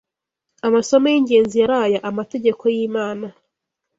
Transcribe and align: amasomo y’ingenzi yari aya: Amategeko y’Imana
amasomo 0.67 1.05
y’ingenzi 1.13 1.55
yari 1.61 1.75
aya: 1.85 1.99
Amategeko 2.09 2.63
y’Imana 2.75 3.27